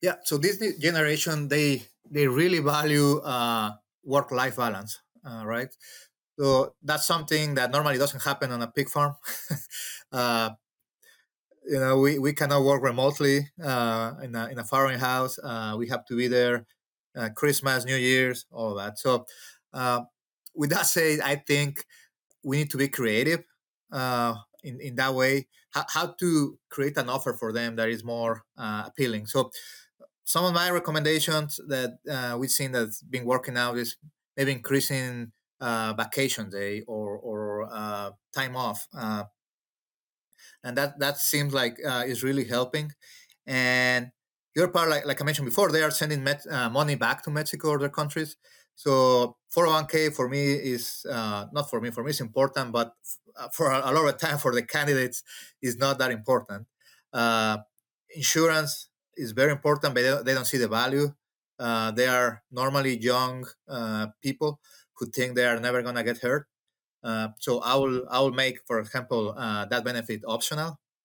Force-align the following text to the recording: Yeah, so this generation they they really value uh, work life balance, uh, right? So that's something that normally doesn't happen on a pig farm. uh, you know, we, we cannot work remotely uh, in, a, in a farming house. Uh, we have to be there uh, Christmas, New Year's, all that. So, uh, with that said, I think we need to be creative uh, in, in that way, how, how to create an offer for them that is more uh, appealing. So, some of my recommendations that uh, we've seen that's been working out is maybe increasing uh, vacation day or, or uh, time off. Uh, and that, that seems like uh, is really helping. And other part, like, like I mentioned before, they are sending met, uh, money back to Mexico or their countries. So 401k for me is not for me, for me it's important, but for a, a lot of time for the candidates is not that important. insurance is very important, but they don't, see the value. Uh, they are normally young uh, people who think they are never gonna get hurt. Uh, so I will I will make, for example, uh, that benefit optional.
Yeah, 0.00 0.16
so 0.24 0.38
this 0.38 0.58
generation 0.78 1.48
they 1.48 1.82
they 2.10 2.26
really 2.28 2.60
value 2.60 3.18
uh, 3.20 3.72
work 4.04 4.30
life 4.30 4.56
balance, 4.56 5.00
uh, 5.24 5.42
right? 5.44 5.68
So 6.38 6.74
that's 6.82 7.06
something 7.06 7.54
that 7.56 7.72
normally 7.72 7.98
doesn't 7.98 8.22
happen 8.22 8.52
on 8.52 8.62
a 8.62 8.68
pig 8.68 8.88
farm. 8.90 9.16
uh, 10.12 10.50
you 11.64 11.78
know, 11.78 11.98
we, 11.98 12.18
we 12.18 12.32
cannot 12.32 12.62
work 12.64 12.82
remotely 12.82 13.48
uh, 13.62 14.14
in, 14.22 14.34
a, 14.34 14.46
in 14.48 14.58
a 14.58 14.64
farming 14.64 14.98
house. 14.98 15.38
Uh, 15.42 15.74
we 15.78 15.88
have 15.88 16.04
to 16.06 16.16
be 16.16 16.28
there 16.28 16.66
uh, 17.16 17.28
Christmas, 17.34 17.84
New 17.84 17.96
Year's, 17.96 18.46
all 18.50 18.74
that. 18.76 18.98
So, 18.98 19.26
uh, 19.72 20.02
with 20.54 20.70
that 20.70 20.86
said, 20.86 21.20
I 21.20 21.36
think 21.36 21.84
we 22.44 22.58
need 22.58 22.70
to 22.70 22.78
be 22.78 22.88
creative 22.88 23.44
uh, 23.92 24.36
in, 24.64 24.80
in 24.80 24.96
that 24.96 25.14
way, 25.14 25.48
how, 25.70 25.84
how 25.88 26.06
to 26.20 26.58
create 26.70 26.96
an 26.98 27.10
offer 27.10 27.34
for 27.34 27.52
them 27.52 27.76
that 27.76 27.88
is 27.90 28.04
more 28.04 28.44
uh, 28.58 28.84
appealing. 28.86 29.26
So, 29.26 29.50
some 30.28 30.44
of 30.44 30.52
my 30.52 30.68
recommendations 30.70 31.58
that 31.68 32.00
uh, 32.06 32.36
we've 32.38 32.50
seen 32.50 32.72
that's 32.72 33.02
been 33.02 33.24
working 33.24 33.56
out 33.56 33.78
is 33.78 33.96
maybe 34.36 34.52
increasing 34.52 35.32
uh, 35.58 35.94
vacation 35.96 36.50
day 36.50 36.82
or, 36.86 37.16
or 37.16 37.66
uh, 37.72 38.10
time 38.34 38.54
off. 38.54 38.86
Uh, 38.94 39.24
and 40.62 40.76
that, 40.76 40.98
that 40.98 41.16
seems 41.16 41.54
like 41.54 41.78
uh, 41.82 42.04
is 42.06 42.22
really 42.22 42.44
helping. 42.44 42.92
And 43.46 44.10
other 44.54 44.68
part, 44.68 44.90
like, 44.90 45.06
like 45.06 45.22
I 45.22 45.24
mentioned 45.24 45.46
before, 45.46 45.72
they 45.72 45.82
are 45.82 45.90
sending 45.90 46.22
met, 46.22 46.42
uh, 46.50 46.68
money 46.68 46.94
back 46.94 47.22
to 47.24 47.30
Mexico 47.30 47.70
or 47.70 47.78
their 47.78 47.88
countries. 47.88 48.36
So 48.74 49.38
401k 49.56 50.14
for 50.14 50.28
me 50.28 50.52
is 50.52 51.06
not 51.06 51.70
for 51.70 51.80
me, 51.80 51.90
for 51.90 52.04
me 52.04 52.10
it's 52.10 52.20
important, 52.20 52.72
but 52.72 52.92
for 53.54 53.70
a, 53.70 53.90
a 53.90 53.92
lot 53.94 54.06
of 54.06 54.18
time 54.18 54.36
for 54.44 54.52
the 54.54 54.62
candidates 54.62 55.22
is 55.62 55.78
not 55.78 55.98
that 56.00 56.10
important. 56.10 56.66
insurance 58.14 58.87
is 59.18 59.32
very 59.32 59.52
important, 59.52 59.94
but 59.94 60.24
they 60.24 60.34
don't, 60.34 60.46
see 60.46 60.58
the 60.58 60.68
value. 60.68 61.12
Uh, 61.58 61.90
they 61.90 62.06
are 62.06 62.42
normally 62.50 62.96
young 62.98 63.46
uh, 63.68 64.08
people 64.22 64.60
who 64.94 65.06
think 65.06 65.34
they 65.34 65.46
are 65.46 65.60
never 65.60 65.82
gonna 65.82 66.04
get 66.04 66.18
hurt. 66.18 66.46
Uh, 67.02 67.28
so 67.38 67.60
I 67.60 67.74
will 67.76 68.06
I 68.10 68.20
will 68.20 68.32
make, 68.32 68.60
for 68.66 68.78
example, 68.80 69.34
uh, 69.36 69.66
that 69.66 69.84
benefit 69.84 70.22
optional. 70.26 70.78